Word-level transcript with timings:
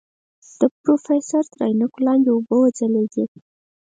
د 0.59 0.61
پروفيسر 0.81 1.43
تر 1.53 1.59
عينکو 1.67 1.99
لاندې 2.07 2.29
اوبه 2.33 2.55
وځلېدې. 2.59 3.23